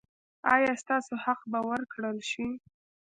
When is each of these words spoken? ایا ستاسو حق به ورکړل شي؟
ایا 0.55 0.71
ستاسو 0.83 1.13
حق 1.23 1.41
به 1.51 1.59
ورکړل 1.69 2.17
شي؟ 2.31 2.47